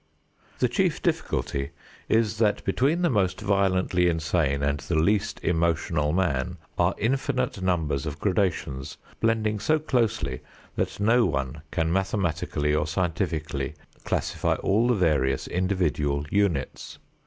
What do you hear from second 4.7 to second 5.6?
the least